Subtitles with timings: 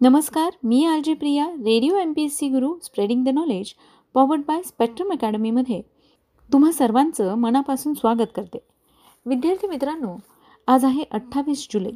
[0.00, 3.74] नमस्कार मी आलजी Priya radio M P S C Guru spreading the knowledge
[4.14, 5.82] powered by Spectrum अकॅडमीमध्ये
[6.52, 8.58] तुम्हा सर्वांचं मनापासून स्वागत करते.
[9.26, 10.16] विद्यार्थी मित्रांनो
[10.66, 11.90] आज आहे अठ्ठावीस जुलै.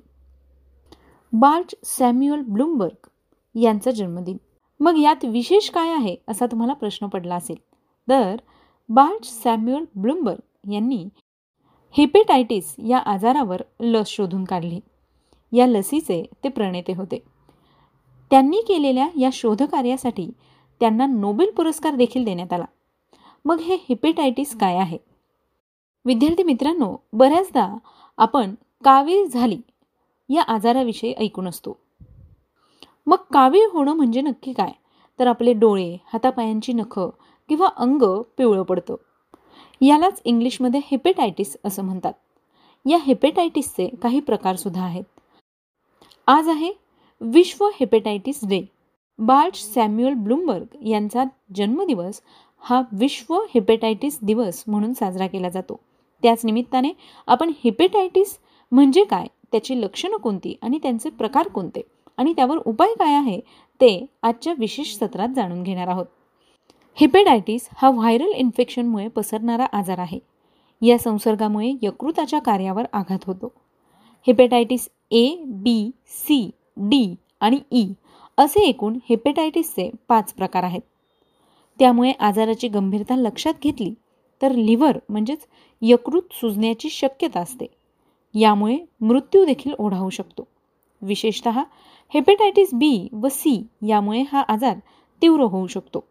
[1.33, 3.07] बार्च सॅम्युअल ब्लूमबर्ग
[3.59, 4.37] यांचा जन्मदिन.
[4.81, 7.57] मग यात विशेष काय आहे असा तुम्हाला प्रश्न पडला असेल.
[8.09, 8.37] तर
[8.89, 11.09] बार्च सॅम्युअल ब्लूमबर्ग यांनी
[11.91, 14.81] हिपेटायटिस या आजारावर लस शोधून काढली.
[15.53, 17.32] या लसीचे ते प्रणेते होते.
[18.33, 20.31] त्यांनी केलेल्या या शोधकार्यासाठी
[20.81, 22.65] त्यांना नोबेल पुरस्कार देखील देण्यात आला.
[23.45, 24.99] मग हे हिपेटायटिस काय आहे?
[26.05, 27.77] विद्यार्थी मित्रांनो बऱ्याचदा
[28.17, 29.59] आपण कावीळ झाली
[30.29, 31.77] या आजाराविषयी ऐकून असतो.
[33.07, 34.73] मग कावीळ होणं म्हणजे नक्की काय?
[35.19, 37.11] तर आपले डोळे हातापायांची नखं
[37.49, 38.95] किंवा अंग पिवळं पडतं.
[39.81, 42.13] यालाच इंग्लिशमध्ये हेपेटायटिस असं म्हणतात.
[42.87, 45.05] या हेपेटायटिसचे काही प्रकारसुद्धा आहेत.
[46.27, 46.82] आज आहे
[47.25, 48.61] विश्व hepatitis day.
[49.19, 51.25] Baruch Samuel Blumberg यांचा
[51.57, 52.21] जन्मदिवस
[52.59, 55.79] हा विश्व हेपेटायटिस दिवस म्हणून साजरा केला जातो.
[56.23, 56.93] त्याच निमित्ताने
[57.27, 58.39] आपण हेपेटायटिस
[58.73, 61.81] म्हणजे काय त्याची लक्षणं कोणती आणि त्यांचे प्रकार कोणते
[62.17, 63.41] आणि त्यावर उपाय काय आहे
[63.81, 66.07] ते आजच्या विशेष सत्रात जाणून घेणार आहोत.
[66.95, 70.19] हेपेटायटिस हा व्हायरल इन्फेक्शनमुळे पसरणारा आजार आहे.
[70.83, 73.53] या संसर्गामुळे यकृताच्या कार्यावर आघात होतो.
[74.27, 77.87] Hepatitis A B C D आणि ई
[78.39, 80.81] असे एकूण हेपेटायटिसचे पाच प्रकार आहेत.
[81.79, 83.93] त्यामुळे आजाराची गंभीरता लक्षात घेतली
[84.43, 85.47] तर लिव्हर म्हणजेच
[85.83, 87.67] यकृत सुजण्याची शक्यता असते.
[88.35, 90.49] यामुळे मृत्यू देखील ओढावू शकतो.
[91.03, 91.49] विशेषत
[92.15, 94.77] हेपेटायटिस बी व सी यामुळे हा आजार
[95.23, 96.05] तीव्र होऊ शकतो.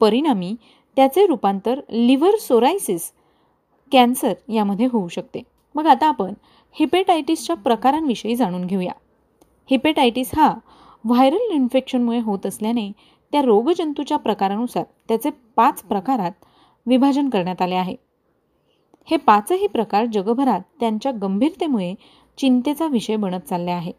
[0.00, 0.54] परिणामी
[0.96, 3.12] त्याचे रूपांतर लिव्हर सोरायसिस
[3.92, 5.42] कॅन्सर यामध्ये होऊ शकते.
[5.74, 6.34] मग आता आपण
[6.72, 8.92] हेपेटायटिसच्या प्रकारांविषयी जाणून घेऊया.
[9.70, 10.54] हिपेटायटिस हा
[11.04, 12.90] व्हायरल इन्फेक्शनमुळे होत असल्याने
[13.32, 16.32] त्या रोगजंतूच्या प्रकारानुसार त्याचे पाच प्रकारात
[16.86, 17.96] विभाजन करण्यात आले आहे.
[19.10, 21.94] हे पाचही प्रकार जगभरात त्यांच्या गंभीरतेमुळे
[22.38, 23.92] चिंतेचा विषय बनत चालले आहे.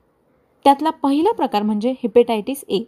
[0.65, 2.83] त्यातला पहिला प्रकार म्हणजे hepatitis A.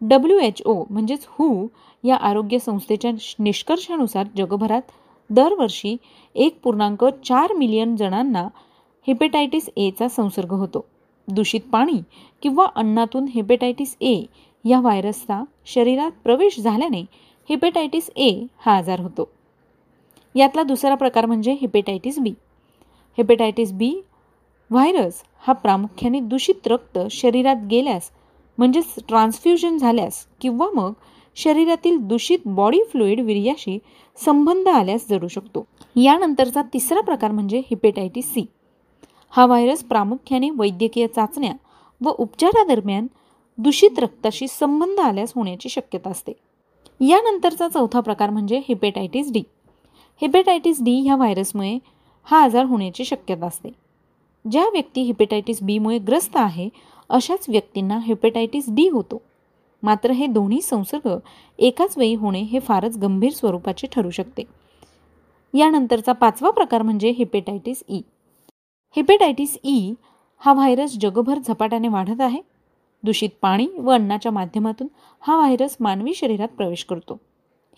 [0.00, 1.66] W H O म्हणजेच हू
[2.04, 4.82] या आरोग्य संस्थेच्या निष्कर्षानुसार जगभरात
[5.30, 5.96] दरवर्षी
[6.34, 8.48] एक पूर्णांक चार मिलियन जणांना
[9.06, 10.84] हिपेटायटिस एचा संसर्ग होतो.
[11.28, 12.00] दूषित पाणी
[12.42, 14.22] किंवा अन्नातून हेपेटायटिस ए
[14.64, 17.00] या व्हायरसचा शरीरात प्रवेश झाल्याने
[17.48, 19.28] हेपेटायटिस ए हा आजार होतो.
[20.34, 22.30] यातला दुसरा प्रकार म्हणजे hepatitis B.
[23.18, 23.92] Hepatitis B
[24.70, 28.10] virus हा प्रामुख्याने दूषित रक्त शरीरात गेल्यास
[28.58, 30.92] म्हणजेच ट्रान्सफ्युजन झाल्यास किंवा मग
[31.36, 33.78] शरीरातील दूषित बॉडी फ्लुईड वीर्याशी
[34.24, 35.66] संबंध आल्यास जडू शकतो.
[35.96, 38.44] यानंतरचा तिसरा प्रकार म्हणजे हिपेटायटिस सी.
[39.36, 41.52] हा व्हायरस प्रामुख्याने वैद्यकीय चाचण्या
[42.00, 43.06] व उपचारादरम्यान
[43.58, 46.32] दूषित रक्ताशी संबंध आल्यास होण्याची शक्यता असते.
[47.00, 49.42] यानंतरचा चौथा प्रकार म्हणजे हेपेटायटिस डी
[50.22, 51.78] हेपेटायटिस डी ह्या व्हायरसमुळे
[52.22, 53.70] हा आजार होण्याची शक्यता असते.
[54.50, 56.68] ज्या व्यक्ती हेपेटायटिस बीमुळे ग्रस्त आहे
[57.08, 59.22] अशाच व्यक्तींना हेपेटायटिस डी होतो.
[59.82, 61.08] मात्र हे दोन्ही संसर्ग
[61.58, 64.42] एकाच वेळी होणे हे फारच गंभीर स्वरूपाचे ठरू शकते.
[65.54, 68.02] यानंतरचा पाचवा प्रकार म्हणजे hepatitis E e.
[68.96, 69.94] Hepatitis E
[70.42, 72.40] हा व्हायरस जगभर झपाट्याने वाढत आहे.
[73.04, 74.88] दूषित पाणी व अन्नाच्या माध्यमातून
[75.22, 77.18] हा व्हायरस मानवी शरीरात प्रवेश करतो.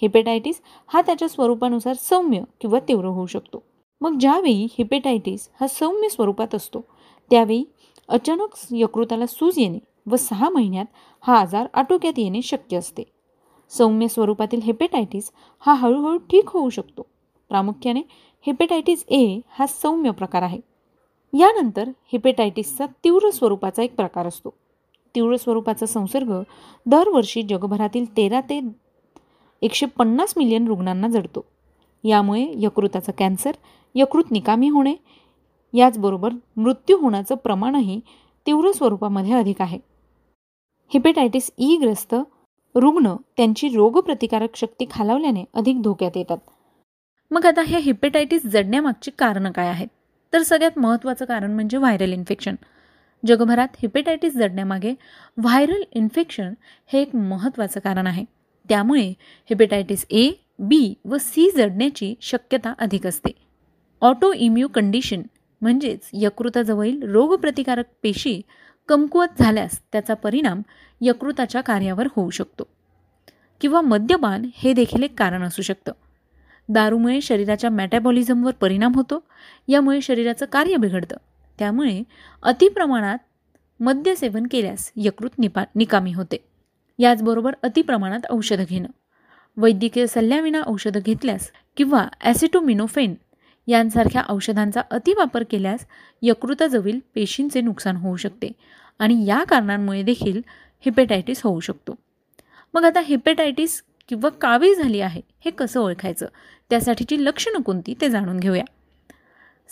[0.02, 3.62] हेपेटायटिस हा त्याच्या स्वरूपानुसार सौम्य किंवा तीव्र होऊ शकतो.
[4.00, 6.80] मग ज्यावेळी हेपेटायटिस हा सौम्य स्वरूपात असतो
[7.30, 7.64] त्यावेळी
[8.08, 10.86] अचानक यकृताला सूज येणे व सहा महिन्यात
[11.20, 13.04] हा आजार आटोक्यात येणे शक्य असते.
[13.70, 17.06] सौम्य स्वरूपातील हेपेटायटिस हा हळूहळू ठीक होऊ शकतो.
[17.48, 18.02] प्रामुख्याने
[18.46, 20.60] हेपेटायटिस ए हा सौम्य प्रकार आहे.
[21.38, 24.50] यानंतर हिपेटायटिसचा तीव्र स्वरूपाचा एक प्रकार असतो.
[25.14, 26.42] तीव्र स्वरूपाचा संसर्ग
[26.86, 28.60] दरवर्षी जगभरातील तेरा ते
[29.62, 31.44] एकशे पन्नास मिलियन रुग्णांना जडतो.
[32.04, 33.52] यामुळे यकृताचा कॅन्सर
[33.94, 34.94] यकृत निकामी होणे
[35.74, 38.00] याचबरोबर मृत्यू होण्याचं प्रमाणही
[38.46, 39.78] तीव्र स्वरूपामध्ये अधिक आहे.
[40.94, 42.14] हिपेटायटिस ई e ग्रस्त
[42.74, 46.38] रुग्ण त्यांची रोगप्रतिकारक शक्ती खालावल्याने अधिक धोक्यात येतात.
[47.30, 49.88] मग आता हे हिपेटायटिस जडण्यामागची कारणं काय आहेत?
[50.32, 52.54] तर सगळ्यात महत्त्वाचं कारण म्हणजे व्हायरल इन्फेक्शन.
[53.26, 54.94] जगभरात हिपेटायटिस जडण्यामागे
[55.36, 56.54] व्हायरल इन्फेक्शन
[56.86, 58.24] हे एक महत्त्वाचं कारण आहे.
[58.68, 59.08] त्यामुळे
[59.50, 63.30] हिपेटायटिस ए बी व सी जडण्याची शक्यता अधिक असते.
[64.00, 65.22] ऑटो इम्यू कंडिशन
[65.60, 68.40] म्हणजेच यकृताजवळील रोगप्रतिकारक पेशी
[68.88, 70.62] कमकुवत झाल्यास त्याचा परिणाम
[71.00, 72.64] यकृताच्या कार्यावर होऊ शकतो.
[73.60, 75.92] किंवा मद्यपान हे देखील एक कारण असू शकतं.
[76.68, 79.24] दारूमुळे शरीराच्या मॅटॅबॉलिझमवर परिणाम होतो
[79.68, 81.16] यामुळे शरीराचं कार्य बिघडतं.
[81.58, 82.02] त्यामुळे
[82.42, 83.18] अतिप्रमाणात
[83.80, 86.36] मद्य सेवन केल्यास यकृत निपा निकामी होते.
[86.98, 88.88] याचबरोबर अतिप्रमाणात औषधं घेणं.
[89.56, 93.14] वैद्यकीय सल्ल्याविना औषधं घेतल्यास किंवा ॲसिटोमिनोफेन
[93.66, 95.86] यांसारख्या औषधांचा अतिवापर केल्यास
[96.22, 98.52] यकृताजवळील पेशींचे नुकसान होऊ शकते
[98.98, 100.40] आणि या कारणांमुळे देखील
[100.80, 101.94] हिपेटायटिस होऊ शकतो.
[102.74, 106.26] मग आता हिपेटायटिस किंवा कावीळ झाली आहे हे कसं ओळखायचं?
[106.70, 108.64] त्यासाठीची लक्षणं कोणती ते जाणून घेऊया.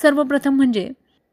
[0.03, 0.91] सर्वप्रथम म्हणजे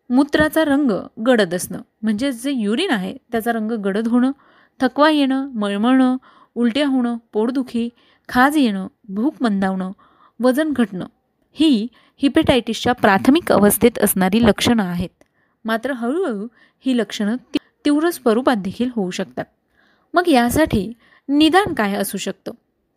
[0.09, 0.91] मूत्राचा रंग
[1.27, 1.81] गडद असणं.
[2.01, 4.31] म्हणजे जे युरिन आहे त्याचा रंग गडद होणं
[4.79, 6.17] थकवा येणं मळमळणं
[6.55, 7.89] उलट्या होणं पोटदुखी
[8.29, 9.91] खाज येणं भूक मंदावणं
[10.43, 11.05] वजन घटणं
[11.53, 11.87] ही
[12.21, 15.09] हिपेटायटिसच्या प्राथमिक अवस्थेत असणारी लक्षणं आहेत.
[15.65, 16.47] मात्र हळूहळू
[16.79, 17.35] ही लक्षणं
[17.85, 19.45] तीव्र स्वरूपात देखील होऊ शकतात.
[20.13, 20.93] मग यासाठी
[21.29, 22.51] निदान काय असू शकतं?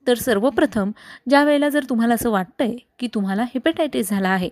[0.06, 0.90] तर सर्वप्रथम
[1.28, 4.48] ज्या वेळेला जर तुम्हाला असं वाटतंय की तुम्हाला हेपेटायटिस झाला आहे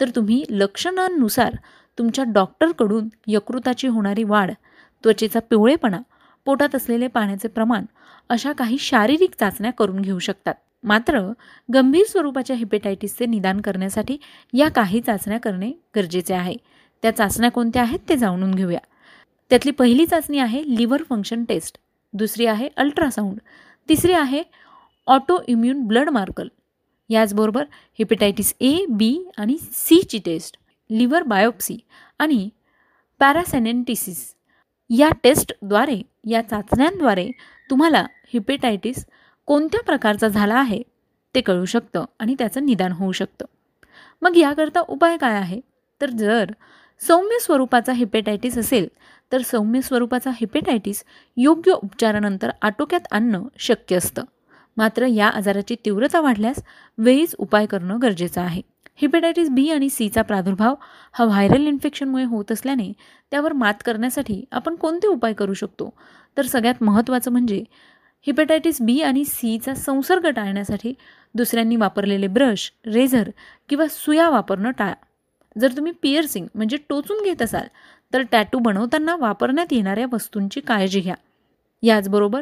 [0.00, 1.54] तर तुम्ही लक्षणांनुसार
[1.98, 4.50] तुमच्या डॉक्टरकडून यकृताची होणारी वाढ
[5.04, 5.98] त्वचेचा पिवळेपणा
[6.46, 7.84] पोटात असलेले पाण्याचे प्रमाण
[8.30, 10.54] अशा काही शारीरिक चाचण्या करून घेऊ शकतात.
[10.84, 11.20] मात्र
[11.68, 14.16] गंभीर स्वरूपाच्या हिपेटायटिसचे निदान करण्यासाठी
[14.52, 16.54] या काही चाचण्या करणे गरजेचे आहे.
[17.02, 18.78] त्या चाचण्या कोणत्या आहेत ते जाणून घेऊया.
[19.50, 21.78] त्यातली पहिली चाचणी आहे लिव्हर फंक्शन टेस्ट
[22.12, 23.38] दुसरी आहे अल्ट्रासाऊंड
[23.88, 24.42] तिसरी आहे
[25.06, 26.48] ऑटो इम्युन ब्लड मार्कल
[27.08, 27.64] याचबरोबर
[27.98, 30.56] हेपेटायटिस ए बी आणि सीची टेस्ट
[30.90, 31.78] लिव्हर बायोप्सी
[32.18, 32.48] आणि
[33.20, 34.34] पॅरासेनेंटिसिस
[34.90, 37.30] या टेस्टद्वारे या चाचण्यांद्वारे
[37.70, 39.04] तुम्हाला हिपेटायटिस
[39.46, 40.82] कोणत्या प्रकारचा झाला आहे
[41.34, 43.44] ते कळू शकतं आणि त्याचं निदान होऊ शकतं.
[44.22, 45.60] मग याकरता उपाय काय आहे?
[46.00, 46.52] तर जर
[47.00, 48.88] सौम्य स्वरूपाचा हिपेटायटिस असेल
[49.32, 51.04] तर सौम्य स्वरूपाचा हिपेटायटिस
[51.36, 54.22] योग्य उपचारानंतर आटोक्यात आणणं शक्य असतं.
[54.76, 56.62] मात्र या आजाराची तीव्रता वाढल्यास
[56.98, 58.62] वेळीच उपाय करणं गरजेचं आहे.
[58.96, 60.74] हिपेटायटिस बी आणि सीचा प्रादुर्भाव
[61.12, 62.92] हा व्हायरल इन्फेक्शनमुळे होत असल्याने
[63.30, 65.92] त्यावर मात करण्यासाठी आपण कोणते उपाय करू शकतो?
[66.36, 67.64] तर सगळ्यात महत्त्वाचं म्हणजे
[68.26, 70.94] हिपेटायटिस बी आणि सीचा संसर्ग टाळण्यासाठी
[71.34, 73.30] दुसऱ्यांनी वापरलेले ब्रश रेझर
[73.68, 74.94] किंवा सुया वापरणं टाळा.
[75.60, 77.66] जर तुम्ही पियर्सिंग म्हणजे टोचून घेत असाल
[78.12, 81.14] तर टॅटू बनवताना वापरण्यात येणाऱ्या वस्तूंची काळजी घ्या.
[81.82, 82.40] याचबरोबर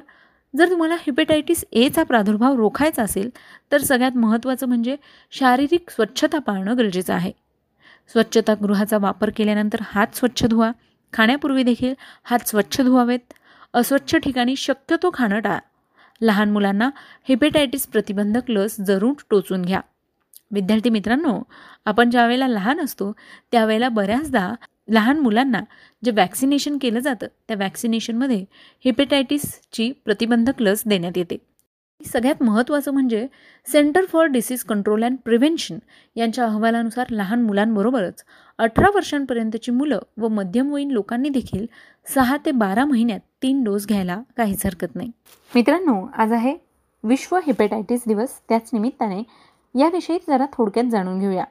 [0.59, 3.31] जर तुम्हाला हिपेटायटिस एचा प्रादुर्भाव रोखायचा असेल
[3.73, 4.97] तर सगळ्यात महत्त्वाचं म्हणजे
[5.31, 7.33] शारीरिक स्वच्छता पाळणं गरजेचं आहे.
[8.13, 10.73] स्वच्छतागृहाचा वापर केल्यानंतर हात स्वच्छ धुवा.
[11.13, 13.33] खाण्यापूर्वी देखील हात स्वच्छ धुवावेत.
[13.75, 15.59] अस्वच्छ ठिकाणी शक्यतो खाणं टाळा.
[16.21, 16.91] लहान मुलांना
[17.29, 19.81] हेपेटायटिस प्रतिबंधक लस जरूर टोचून घ्या.
[20.51, 21.43] विद्यार्थी मित्रांनो
[21.85, 23.13] आपण ज्यावेळेला लहान असतो
[23.53, 24.53] त्यावेळेला बऱ्याचदा
[24.89, 25.61] लहान मुलांना
[26.05, 28.45] जे वॅक्सिनेशन केलं जातं त्या वॅक्सिनेशनमध्ये
[28.85, 31.37] हेपेटायटिसची प्रतिबंधक लस देण्यात येते.
[32.07, 33.27] सगळ्यात महत्त्वाचं म्हणजे
[33.67, 35.79] center for disease control and prevention
[36.17, 38.25] यांच्या अहवालानुसार लहान मुलांबरोबरच
[38.59, 41.67] अठरा वर्षांपर्यंतची मुलं व मध्यमवयीन लोकांनी देखील
[42.15, 45.11] सहा ते बारा महिन्यात तीन डोस घ्यायला काहीच हरकत नाही.
[45.55, 46.57] मित्रांनो आज आहे
[47.05, 48.29] विश्व हेपेटायटिस दिवस.
[48.49, 49.23] त्याच निमित्ताने
[49.81, 51.45] याविषयी जरा थोडक्यात जाणून घेऊया.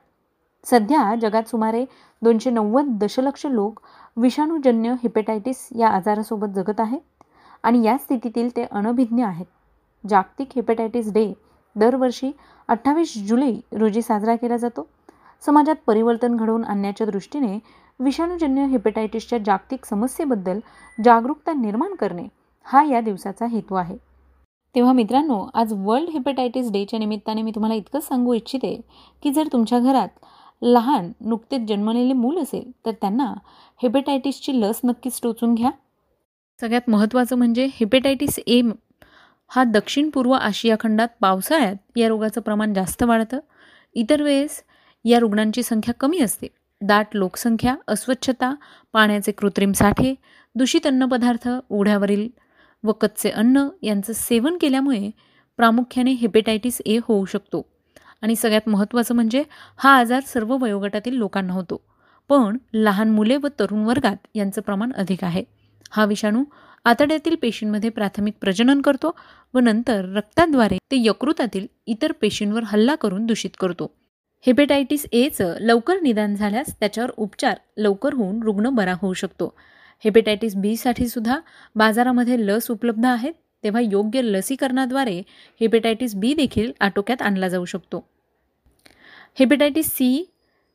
[0.65, 1.85] सध्या जगात सुमारे
[2.23, 3.79] दोनशे नव्वद दशलक्ष लोक
[4.17, 7.23] विषाणूजन्य हेपेटायटिस या आजारासोबत जगत आहेत
[7.63, 9.45] आणि या स्थितीतील ते अनभिज्ञ आहेत.
[10.03, 11.31] जागतिक हेपेटायटिस डे
[11.75, 12.31] दरवर्षी
[12.69, 14.87] अठ्ठावीस जुलै रोजी साजरा केला जातो.
[15.43, 17.57] समाजात परिवर्तन घडवून आणण्याच्या दृष्टीने
[17.99, 20.59] विषाणूजन्य हेपेटायटिसच्या जागतिक समस्येबद्दल
[20.97, 22.27] जागरूकता निर्माण करणे
[22.65, 23.97] हा या दिवसाचा हेतू आहे.
[24.75, 28.75] तेव्हा मित्रांनो आज वर्ल्ड हेपेटायटिस डेच्या निमित्ताने मी तुम्हाला इतकंच सांगू इच्छिते
[29.23, 30.07] की जर तुमच्या घरात
[30.63, 33.33] लहान नुकतेच जन्मलेले मूल असेल तर त्यांना
[33.83, 35.69] हेपेटायटिसची लस नक्कीच टोचून घ्या.
[36.61, 38.61] सगळ्यात महत्त्वाचं म्हणजे हेपेटायटिस ए
[39.51, 43.39] हा दक्षिण पूर्व आशिया खंडात पावसाळ्यात या रोगाचं प्रमाण जास्त वाढतं.
[43.95, 44.63] इतर वेळेस
[45.05, 46.47] या रुग्णांची संख्या कमी असते.
[46.81, 48.53] दाट लोकसंख्या अस्वच्छता
[48.93, 50.13] पाण्याचे कृत्रिम साठे
[50.55, 52.27] दूषित अन्नपदार्थ उघड्यावरील
[52.83, 55.09] व कच्चे अन्न यांचं सेवन केल्यामुळे
[55.57, 57.65] प्रामुख्याने हेपेटायटिस ए होऊ शकतो.
[58.23, 59.43] आणि सगळ्यात महत्त्वाचं म्हणजे
[59.77, 61.81] हा आजार सर्व वयोगटातील लोकांना होतो.
[62.29, 65.43] पण लहान मुले व तरुण वर्गात यांचं प्रमाण अधिक आहे.
[65.91, 66.43] हा विषाणू
[66.85, 69.15] आतड्यातील पेशींमध्ये प्राथमिक प्रजनन करतो
[69.53, 73.91] व नंतर रक्ताद्वारे ते यकृतातील इतर पेशींवर हल्ला करून दूषित करतो.
[74.45, 79.53] हेपेटायटिस एचं लवकर निदान झाल्यास त्याच्यावर उपचार लवकर होऊन रुग्ण बरा होऊ शकतो.
[80.03, 81.39] हेपेटायटिस बीसाठी सुद्धा
[81.75, 83.33] बाजारामध्ये लस उपलब्ध आहेत.
[83.63, 85.21] तेव्हा योग्य लसीकरणाद्वारे
[85.61, 88.07] हेपेटायटिस बी देखील आटोक्यात आणला जाऊ शकतो.
[89.39, 90.29] हेपेटायटिस सी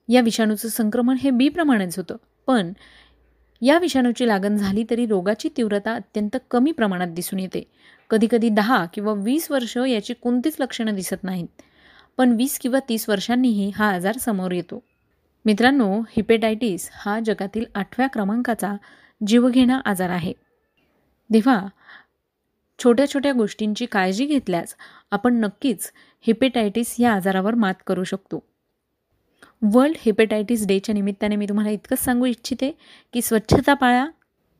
[0.09, 2.17] या विषाणूचं संक्रमण हे बी प्रमाणेच होतं.
[2.47, 2.73] पण
[3.63, 7.71] या विषाणूची लागण झाली तरी रोगाची तीव्रता अत्यंत कमी प्रमाणात दिसून येते.
[8.11, 11.47] कधीकधी दहा किंवा वीस वर्ष याची कोणतीच लक्षणं दिसत नाहीत.
[12.17, 14.83] पण वीस किंवा तीस वर्षांनीही हा आजार समोर येतो.
[15.45, 18.77] मित्रांनो हिपेटायटिस हा जगातील आठव्या क्रमांकाचा
[19.27, 20.33] जीवघेणा आजार आहे.
[21.35, 21.67] तेव्हा
[22.79, 24.75] छोट्या छोट्या गोष्टींची काळजी घेतल्यास
[25.11, 25.91] आपण नक्कीच
[26.27, 28.45] हेपेटायटिस या आजारावर मात करू शकतो.
[29.63, 32.71] वर्ल्ड हेपेटायटिस डेच्या निमित्ताने मी तुम्हाला इतकंच सांगू इच्छिते
[33.13, 34.07] की स्वच्छता पाळा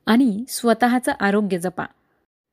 [0.07, 1.85] आणि स्वतःचं आरोग्य जपा.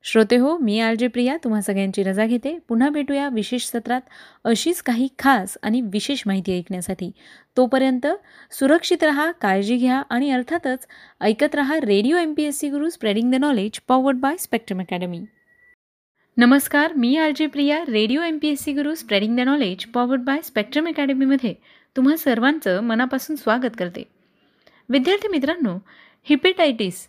[0.03, 2.57] श्रोते हो मी आर जे प्रिया तुम्हा सगळ्यांची रजा घेते.
[2.67, 4.01] पुन्हा भेटूया विशेष सत्रात
[4.43, 7.11] अशीच काही खास आणि विशेष माहिती ऐकण्यासाठी.
[7.57, 8.07] तोपर्यंत
[8.51, 10.87] सुरक्षित रहा काळजी घ्या आणि अर्थातच
[11.21, 15.25] ऐकत रहा radio M P S C Guru spreading the knowledge powered by Spectrum academy
[16.39, 20.21] नमस्कार मी R J Priya radio M P S C Guru spreading the knowledge powered
[20.21, 21.53] by Spectrum अकॅडमीमध्ये
[21.95, 24.03] तुम्हा सर्वांचं मनापासून स्वागत करते.
[24.89, 25.77] विद्यार्थी मित्रांनो
[26.23, 27.07] हिपेटायटिस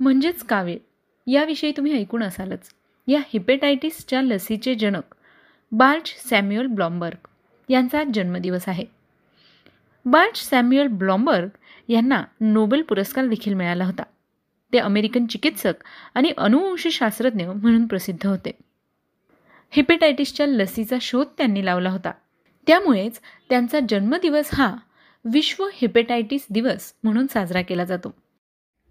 [0.00, 0.78] म्हणजेच कावीळ
[1.26, 2.70] याविषयी तुम्ही ऐकून असालच.
[3.08, 5.14] या हिपेटायटिसच्या लसीचे जनक
[5.72, 7.26] बार्च सॅम्युअल ब्लॉम्बर्ग
[7.68, 8.84] यांचा जन्मदिवस आहे.
[10.04, 11.48] बार्च सॅम्युअल ब्लॉम्बर्ग
[11.88, 14.02] यांना नोबेल पुरस्कार देखील मिळाला होता.
[14.72, 15.72] ते अमेरिकन चिकित्सक
[16.14, 18.50] आणि अनुवंशशास्त्रज्ञ म्हणून प्रसिद्ध होते.
[19.70, 22.12] हिपेटायटिसच्या लसीचा शोध त्यांनी लावला होता.
[22.66, 24.76] त्यामुळेच त्यांचा जन्मदिवस हा
[25.24, 28.14] विश्व हिपेटायटिस दिवस म्हणून साजरा केला जातो.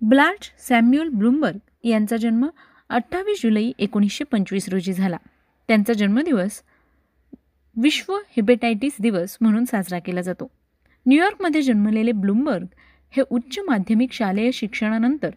[0.01, 2.47] ब्लार्च सॅम्युअल ब्लूमबर्ग यांचा जन्म
[2.89, 5.17] अठ्ठावीस जुलै एकोणीसशे पंचवीस रोजी झाला.
[5.67, 6.61] त्यांचा जन्मदिवस
[7.75, 10.51] विश्व हिपेटायटिस दिवस म्हणून साजरा केला जातो.
[11.07, 12.65] न्यूयॉर्कमध्ये जन्मलेले ब्लूमबर्ग
[13.11, 15.29] हे उच्च माध्यमिक शालेय शिक्षणानंतर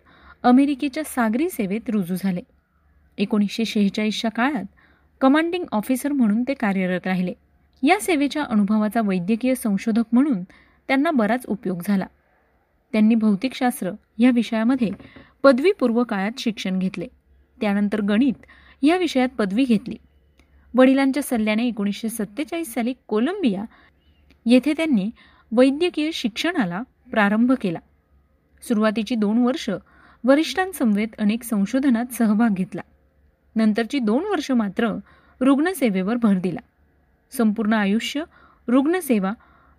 [0.43, 2.41] अमेरिकेच्या सागरी सेवेत रुजू झाले.
[3.19, 4.65] एकोणीसशे शेहेचाळीसच्या काळात
[5.21, 7.33] कमांडिंग ऑफिसर म्हणून ते कार्यरत राहिले.
[7.83, 10.43] या सेवेच्या अनुभवाचा वैद्यकीय संशोधक म्हणून
[10.89, 12.07] त्यांना बराच उपयोग झाला.
[12.93, 14.91] त्यांनी भौतिकशास्त्र या विषयामध्ये
[15.43, 17.07] पदवीपूर्व काळात शिक्षण घेतले.
[17.61, 18.33] त्यानंतर गणित
[18.83, 19.97] या विषयात पदवी घेतली.
[20.75, 23.65] वडिलांच्या सल्ल्याने एकोणीसशे सत्तेचाळीस साली कोलंबिया
[24.47, 25.11] येथे त्यांनी
[25.53, 27.79] वैद्यकीय शिक्षणाला प्रारंभ केला.
[28.63, 29.71] सुरुवातीची दोन वर्ष
[30.25, 32.81] वरिष्ठांसमवेत अनेक संशोधनात सहभाग घेतला.
[33.57, 34.99] नंतरची दोन वर्ष मात्र
[35.41, 36.61] रुग्णसेवेवर भर दिला.
[37.31, 38.23] संपूर्ण आयुष्य
[38.69, 39.33] रुग्णसेवा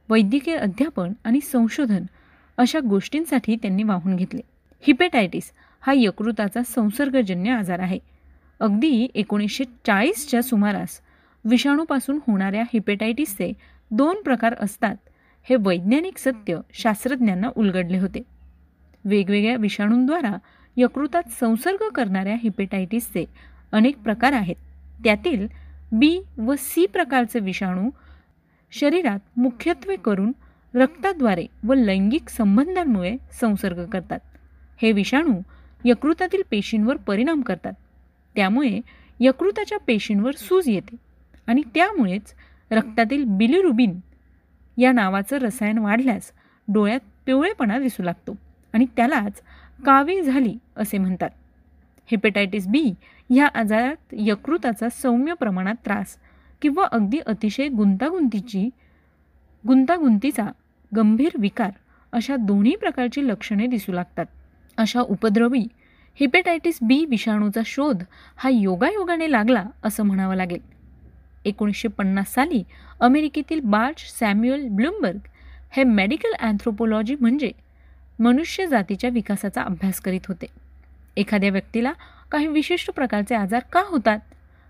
[0.10, 2.04] वैद्यकीय अध्यापन आणि संशोधन
[2.58, 4.42] अशा गोष्टींसाठी त्यांनी वाहून घेतले.
[4.82, 8.00] हिपेटायटिस हा यकृताचा संसर्गजन्य आजार आहे.
[8.60, 11.00] अगदी एकोणीसशे चाळीसच्या सुमारास
[11.46, 13.54] विषाणूपासून होणाऱ्या हिपेटायटिसचे
[13.92, 14.96] दोन प्रकार असतात
[15.50, 18.33] हे वैज्ञानिक सत्य शास्त्रज्ञांना उलगडले होते.
[19.06, 20.38] वेगवेगळ्या विषाणूंद्वारा
[20.78, 23.26] यकृतात संसर्ग करणाऱ्या हिपेटायटिसचे
[23.72, 24.56] अनेक प्रकार आहेत.
[25.04, 25.48] त्यातील
[25.92, 27.90] बी व सी प्रकारचे विषाणू
[28.72, 30.32] शरीरात मुख्यत्वे करून
[30.76, 34.20] रक्ताद्वारे व लैंगिक संबंधांमुळे संसर्ग करतात.
[34.82, 35.40] हे विषाणू
[35.86, 37.74] यकृतातील पेशींवर परिणाम करतात.
[38.36, 38.80] त्यामुळे
[39.20, 40.96] यकृताच्या पेशींवर सूज येते
[41.48, 42.34] आणि त्यामुळेच
[42.72, 44.00] रक्तातील बिलिरुबिन
[44.78, 46.32] या नावाचं रसायन वाढल्यास
[46.68, 48.38] डोळ्यात पिवळेपणा दिसू लागतो.
[48.74, 49.42] आणि त्यालाच
[49.80, 51.30] कावी झाली असे म्हणतात.
[52.10, 52.84] हेपेटायटिस बी
[53.30, 56.18] ह्या आजारात यकृताचा सौम्य प्रमाणात त्रास
[56.62, 58.70] किंवा अगदी अतिशय गुंतागुंतीची
[59.64, 60.46] गुंतागुंतीचा
[60.92, 61.72] गंभीर विकार
[62.14, 64.26] अशा दोन्ही प्रकारची लक्षणे दिसू लागतात.
[64.78, 65.66] अशा उपद्रवी
[66.20, 68.04] हिपेटायटिस बी विषाणूचा शोध
[68.38, 70.60] हा योगायोगाने लागला असं म्हणावं लागेल.
[71.46, 72.64] एकोणीसशे पन्नास साली
[73.00, 75.20] अमेरिकेतील बार्च सॅम्युअल ब्लूमबर्ग
[75.72, 77.52] हे मेडिकल अँथ्रोपोलॉजी म्हणजे
[78.20, 80.46] मनुष्य जातीच्या विकासाचा अभ्यास करीत होते.
[81.18, 81.92] एखाद्या व्यक्तीला
[82.32, 84.20] काही विशिष्ट प्रकारचे आजार का होतात?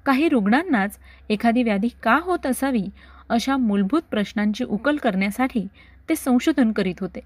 [0.06, 0.98] काही रुग्णांनाच
[1.30, 2.84] एखादी व्याधी का होत असावी
[3.30, 5.66] अशा मूलभूत प्रश्नांची उकल करण्यासाठी
[6.10, 7.20] ते संशोधन करीत होते.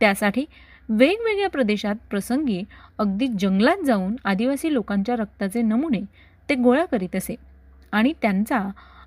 [0.00, 0.44] त्यासाठी
[0.88, 2.62] वेगवेगळ्या प्रदेशात प्रसंगी
[2.98, 6.00] अगदी जंगलात जाऊन आदिवासी लोकांच्या रक्ताचे नमुने
[6.48, 7.34] ते गोळा करीत असे
[7.92, 8.58] आणि त्यांचा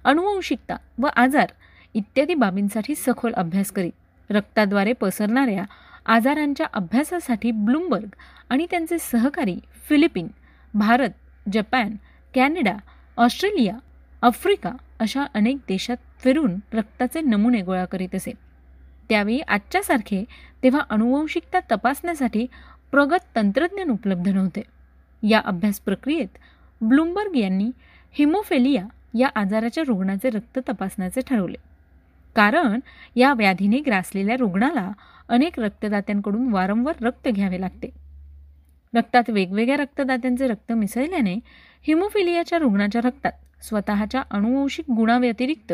[0.05, 1.51] अनुवंशिकता व आजार
[1.95, 5.63] इत्यादी बाबींसाठी सखोल अभ्यास करीत रक्ताद्वारे पसरणाऱ्या
[6.09, 8.07] आजारांच्या अभ्यासासाठी ब्लूमबर्ग
[8.49, 10.27] आणि त्यांचे सहकारी Philippine
[10.73, 11.09] Bharat
[11.53, 11.95] Japan
[12.33, 12.73] Canada
[13.17, 13.75] Australia
[14.21, 18.31] Africa अशा अनेक देशात फिरून रक्ताचे नमुने गोळा करीत असे.
[19.09, 20.23] त्यावेळी आजच्यासारखे
[20.63, 22.45] तेव्हा अनुवंशिकता तपासण्यासाठी
[22.91, 24.61] प्रगत तंत्रज्ञान उपलब्ध नव्हते.
[25.23, 26.37] या अभ्यास प्रक्रियेत
[26.81, 27.71] ब्लूमबर्ग यांनी
[28.11, 28.85] हिमोफेलिया
[29.19, 31.68] या आजाराच्या रुग्णाचे रक्त तपासण्याचे ठरवले.
[32.39, 32.79] कारण
[33.15, 34.91] या व्याधीने ग्रासलेल्या रुग्णाला
[35.29, 37.89] अनेक रक्तदात्यांकडून वारंवार रक्त घ्यावे लागते.
[38.93, 41.33] रक्तात वेगवेगळ्या रक्तदात्यांचे रक्त मिसळल्याने
[41.87, 43.31] हिमोफिलियाच्या रुग्णाच्या रक्तात
[43.63, 45.73] स्वतःच्या अनुवंशिक गुणाव्यतिरिक्त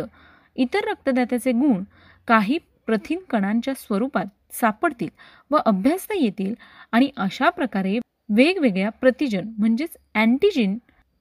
[0.55, 1.83] इतर रक्तदात्याचे गुण
[2.27, 5.09] काही प्रथिन कणांच्या स्वरूपात सापडतील
[5.51, 6.53] व अभ्यासता येतील
[6.91, 7.97] आणि अशा प्रकारे
[8.29, 10.77] वेगवेगळ्या प्रतिजन म्हणजेच अँटीजिन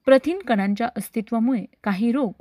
[0.07, 2.33] प्रथिन कणांच्या अस्तित्वामुळे काही रोग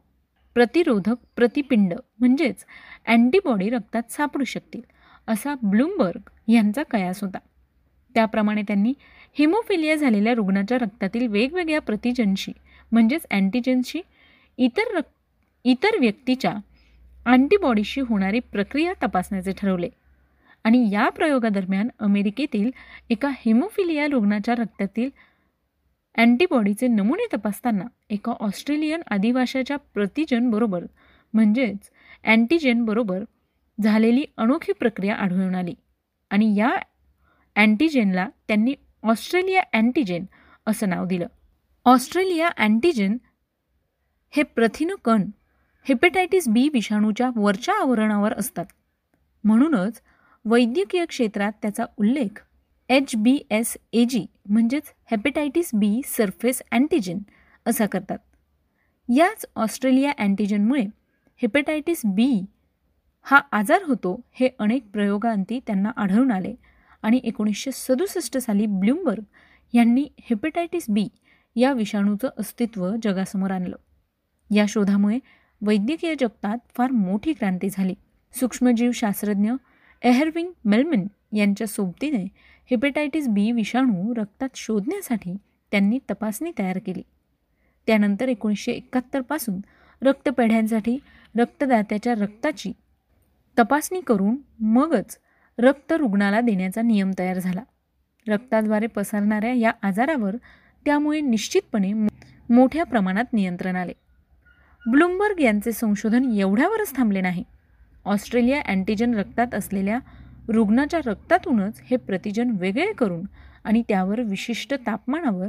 [0.55, 2.65] प्रतिरोधक प्रतिपिंड म्हणजेच
[3.07, 4.81] अँटीबॉडी रक्तात सापडू शकतील
[5.27, 7.37] असा ब्लूमबर्ग यांचा कयास होता.
[8.15, 8.93] त्याप्रमाणे त्यांनी
[9.39, 12.51] हिमोफिलिया झालेल्या रुग्णाच्या रक्तातील वेगवेगळ्या प्रतिजनशी
[12.91, 14.01] म्हणजेच अँटीजनशी
[14.57, 15.09] इतर रक्
[15.65, 16.53] इतर व्यक्तीच्या
[17.25, 19.89] अँटीबॉडीशी होणारी प्रक्रिया तपासण्याचे ठरवले.
[20.63, 22.69] आणि या प्रयोगादरम्यान अमेरिकेतील
[23.09, 25.09] एका हिमोफिलिया रुग्णाच्या रक्तातील
[26.17, 30.85] अँटीबॉडीचे नमुने तपासताना एका ऑस्ट्रेलियन आदिवाशाच्या प्रतिजनबरोबर
[31.33, 31.89] म्हणजेच
[32.23, 33.23] अँटीजेनबरोबर
[33.83, 35.73] झालेली अनोखी प्रक्रिया आढळून आली.
[36.31, 36.69] आणि या
[37.55, 40.25] अँटीजेनला त्यांनी ऑस्ट्रेलिया अँटीजेन
[40.67, 41.27] असं नाव दिलं.
[41.85, 43.17] ऑस्ट्रेलिया अँटीजेन
[44.31, 45.25] हे प्रथिन कण
[45.89, 48.65] हेपेटायटिस बी विषाणूच्या वरच्या आवरणावर असतात.
[49.43, 50.01] म्हणूनच
[50.45, 52.45] वैद्यकीय क्षेत्रात त्याचा उल्लेख
[52.89, 57.19] एच बी एस ए जी म्हणजेच हेपेटायटिस बी सरफेस अँटीजेन
[57.65, 58.17] असा करतात.
[59.09, 60.81] याच ऑस्ट्रेलिया अँटीजेनमुळे
[61.41, 62.45] हेपेटायटिस बी
[63.21, 66.55] हा आजार होतो हे अनेक प्रयोगांती त्यांना आढळून आले
[67.01, 69.23] आणि एकोणीसशे सदुसष्ट साली ब्ल्यूमबर्ग
[69.73, 71.07] यांनी हेपेटायटिस बी
[71.55, 73.75] या विषाणूचं अस्तित्व जगासमोर आणलं.
[74.51, 75.19] या शोधामुळे
[75.61, 77.93] वैद्यकीय जगतात फार मोठी क्रांती झाली.
[78.33, 79.51] सूक्ष्मजीवशास्त्रज्ञ
[80.01, 82.27] एहरविंग मेलमिन यांच्या सोबतीने
[82.71, 85.35] हेपेटायटिस बी विषाणू रक्तात शोधण्यासाठी
[85.71, 87.01] त्यांनी तपासणी तयार केली.
[87.87, 89.59] त्यानंतर एकोणीसशे एकाहत्तरपासून
[90.01, 90.97] रक्तपेढ्यांसाठी
[91.35, 92.71] रक्तदात्याच्या रक्ताची
[93.59, 95.17] तपासणी करून मगच
[95.57, 97.63] रक्त रुग्णाला देण्याचा नियम तयार झाला.
[98.27, 100.35] रक्ताद्वारे पसरणाऱ्या या आजारावर
[100.85, 101.93] त्यामुळे निश्चितपणे
[102.49, 103.93] मोठ्या प्रमाणात नियंत्रण आले.
[104.85, 107.43] ब्लूमबर्ग यांचे संशोधन एवढ्यावरच थांबले नाही.
[108.05, 109.99] ऑस्ट्रेलिया अँटीजन रक्तात असलेल्या
[110.49, 113.25] रुग्णाच्या रक्तातूनच हे प्रतिजन वेगळे करून
[113.63, 115.47] आणि त्यावर विशिष्ट तापमानावर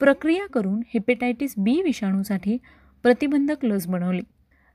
[0.00, 2.56] प्रक्रिया करून हेपेटायटिस बी विषाणूसाठी
[3.02, 4.20] प्रतिबंधक लस बनवली.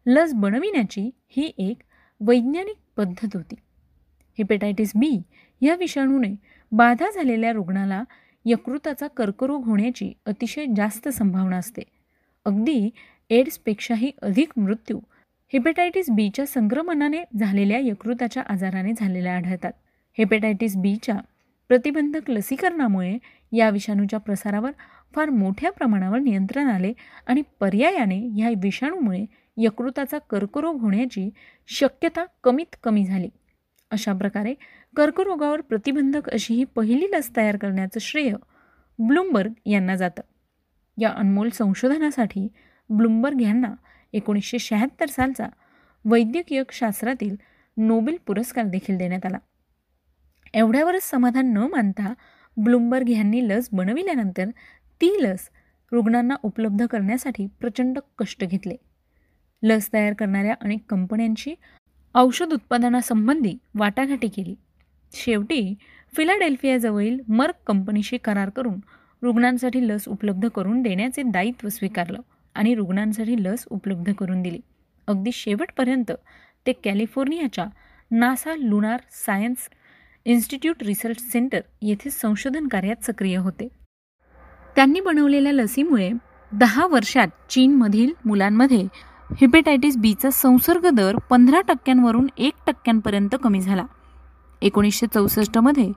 [0.05, 1.77] लस बनविण्याची ही एक
[2.21, 3.55] वैज्ञानिक पद्धत होती.
[4.37, 5.21] हेपेटायटिस बी
[5.61, 6.35] या विषाणूने
[6.71, 8.03] बाधा झालेल्या रुग्णाला
[8.45, 11.81] यकृताचा कर्करोग होण्याची अतिशय जास्त संभावना असते.
[12.45, 12.89] अगदी
[13.29, 14.99] एड्सपेक्षाही अधिक मृत्यू
[15.53, 19.71] हेपेटायटिस बीच्या संक्रमणाने झालेल्या यकृताच्या आजाराने झालेल्या आढळतात.
[20.17, 21.15] हेपेटायटिस बीच्या
[21.67, 23.17] प्रतिबंधक लसीकरणामुळे
[23.51, 24.71] या विषाणूच्या प्रसारावर
[25.15, 26.93] फार मोठ्या प्रमाणावर नियंत्रण आले
[27.27, 29.25] आणि पर्यायाने ह्या विषाणूमुळे
[29.57, 31.29] यकृताचा कर्करोग होण्याची
[31.67, 33.29] शक्यता कमीत कमी झाली.
[33.91, 34.53] अशा प्रकारे
[34.95, 38.33] कर्करोगावर प्रतिबंधक अशी ही पहिली लस तयार करण्याचं श्रेय
[38.99, 40.21] ब्लूमबर्ग यांना जातं.
[40.97, 42.47] या अनमोल संशोधनासाठी
[42.89, 43.73] ब्लूमबर्ग यांना
[44.13, 45.47] एकोणीसशे शहात्तर सालचा
[46.05, 47.35] वैद्यकीय शास्त्रातील
[47.77, 49.37] नोबेल पुरस्कार देखील देण्यात आला.
[50.53, 52.13] एवढ्यावरच समाधान न मानता
[52.57, 54.45] ब्लूमबर्ग यांनी लस बनविल्यानंतर
[55.01, 55.49] ती लस
[55.91, 58.75] रुग्णांना उपलब्ध करण्यासाठी प्रचंड कष्ट घेतले.
[59.63, 61.55] लस तयार करणाऱ्या अनेक कंपन्यांशी
[62.15, 64.55] औषध उत्पादनासंबंधी वाटाघाटी केली.
[65.13, 65.75] शेवटी
[66.15, 68.79] फिलाडेल्फियाजवळील मर्क कंपनीशी करार करून
[69.21, 72.19] रुग्णांसाठी लस उपलब्ध करून देण्याचे दायित्व स्वीकारलं.
[72.57, 74.59] आणि रुग्णांसाठी लस उपलब्ध करून दिली.
[75.07, 76.11] अगदी शेवटपर्यंत
[76.65, 77.65] ते कॅलिफोर्नियाच्या
[78.11, 79.69] NASA lunar science
[80.25, 83.67] institute research center येथे संशोधन कार्यात सक्रिय होते.
[84.75, 86.09] त्यांनी बनवलेल्या लसीमुळे
[86.51, 88.81] दहा वर्षात चीनमधील मुलांमध्ये
[89.31, 93.85] हिपेटायटिस बीचा संसर्ग दर पंधरा टक्क्यांवरून एक टक्क्यांपर्यंत कमी झाला.
[94.61, 95.91] एकोणीसशे चौसष्टमध्ये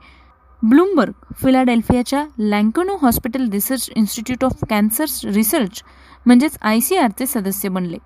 [0.62, 5.83] Bloomberg फिलाडेल्फियाच्या Lankenau hospital research institute of cancer research
[6.26, 7.96] म्हणजेच आय सी आरचे सदस्य बनले.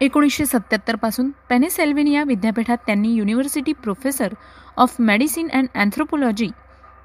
[0.00, 4.34] एकोणीसशे सत्त्याहत्तरपासून पेनेसेल्व्हेनिया विद्यापीठात त्यांनी university professor
[4.76, 6.48] of medicine and anthropology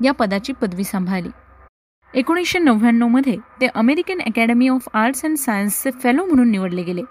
[0.04, 1.30] या पदाची पदवी सांभाळली.
[2.14, 7.02] एकोणीसशे नव्याण्णवमध्ये ते American academy of arts and सायन्सचे fellow म्हणून निवडले गेले.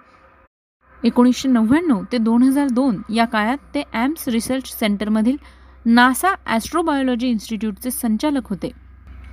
[1.04, 5.36] एकोणीसशे नव्याण्णव ते दोन हजार दोन या काळात ते ॲम्स रिसर्च सेंटरमधील
[5.84, 8.70] नासा ॲस्ट्रोबायोलॉजी इन्स्टिट्यूटचे संचालक होते.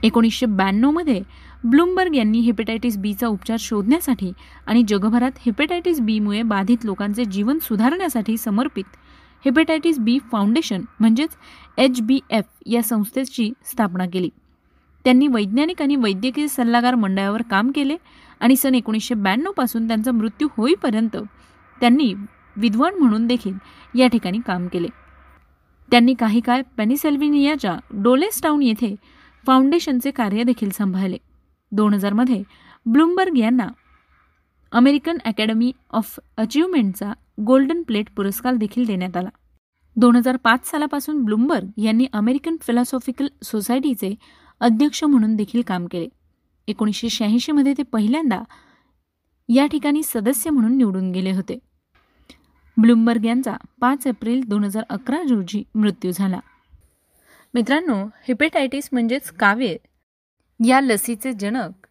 [0.03, 1.21] एकोणीसशे ब्याण्णवमध्ये
[1.65, 4.31] ब्लूमबर्ग यांनी हेपेटायटिस बीचा उपचार शोधण्यासाठी
[4.67, 8.97] आणि जगभरात हेपेटायटिस बीमुळे बाधित लोकांचे जीवन सुधारण्यासाठी समर्पित
[9.45, 11.29] हेपेटायटिस बी फाउंडेशन म्हणजेच
[11.77, 14.29] एच बी एफ या संस्थेची स्थापना केली.
[15.05, 17.95] त्यांनी वैज्ञानिक आणि वैद्यकीय सल्लागार मंडळावर काम केले
[18.39, 21.17] आणि सन एकोणीसशे ब्याण्णवपासून त्यांचा मृत्यू होईपर्यंत
[21.81, 22.13] त्यांनी
[22.57, 23.53] विद्वान म्हणून देखील
[23.95, 24.87] या ठिकाणी काम केले.
[25.91, 28.95] त्यांनी काही काळ पेनिसेल्व्हिनियाच्या डोलेस्टाऊन येथे
[29.47, 31.17] फाउंडेशनचे कार्य देखील सांभाळले.
[31.75, 32.43] दोन हजारमध्ये
[32.85, 33.67] ब्लूमबर्ग यांना
[34.71, 37.13] अमेरिकन अकॅडमी ऑफ अचिव्हमेंटचा
[37.47, 39.29] गोल्डन प्लेट पुरस्कार देखील देण्यात आला.
[39.95, 44.15] दोन हजार पाच सालापासून ब्लूमबर्ग यांनी अमेरिकन फिलॉसॉफिकल सोसायटीचे
[44.59, 46.07] अध्यक्ष म्हणून देखील काम केले.
[46.67, 48.41] एकोणीसशे शहाऐंशीमध्ये ते पहिल्यांदा
[49.49, 51.59] या ठिकाणी सदस्य म्हणून निवडून गेले होते.
[52.77, 56.39] ब्लूमबर्ग यांचा पाच एप्रिल दोन हजार अकरा रोजी मृत्यू झाला.
[57.53, 59.75] मित्रांनो हिपेटायटिस म्हणजेच कावीळ
[60.65, 61.87] या लसीचे जनक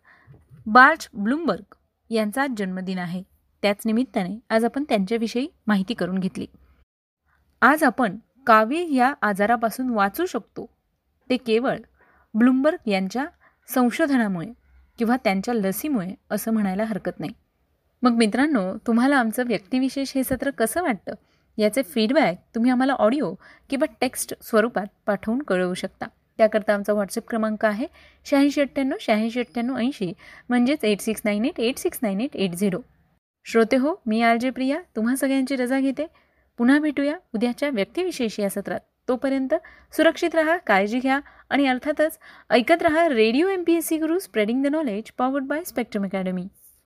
[0.66, 1.74] बार्च ब्लूमबर्ग
[2.10, 3.22] यांचा जन्मदिन आहे.
[3.62, 6.46] त्याच निमित्ताने आज आपण त्यांच्याविषयी माहिती करून घेतली.
[7.62, 10.66] आज आपण कावीळ या आजारापासून वाचू शकतो.
[11.30, 11.78] ते केवळ
[12.34, 13.26] ब्लूमबर्ग यांच्या
[13.74, 14.52] संशोधनामुळे
[14.98, 17.32] किंवा त्यांच्या लसीमुळे असं म्हणायला हरकत नाही.
[18.02, 21.12] मग मित्रांनो तुम्हाला आमचं व्यक्तिविशेष हे सत्र कसं वाटतं?
[21.58, 23.34] याचे फीडबॅक तुम्ही आम्हाला ऑडिओ
[23.70, 26.06] किंवा टेक्स्ट स्वरूपात पाठवून कळवू शकता.
[26.38, 27.86] त्याकरता आमचा व्हॉट्सअप क्रमांक आहे
[28.26, 30.12] शहाऐंशी अठ्ठ्याण्णव शहाऐंशी अठ्ठ्याण्णव ऐंशी.
[30.48, 32.80] म्हणजेच eight six nine eight eight six nine eight eight zero
[33.46, 36.06] श्रोते हो मी आर जे प्रिया तुम्हा सगळ्यांची रजा घेते.
[36.58, 38.80] पुन्हा भेटूया उद्याच्या व्यक्तिविशेष या सत्रात.
[39.08, 39.54] तोपर्यंत
[39.96, 41.18] सुरक्षित रहा काळजी घ्या
[41.50, 42.18] आणि अर्थातच
[42.50, 46.46] ऐकत रहा radio M P S C Guru spreading the knowledge powered by Spectrum Academy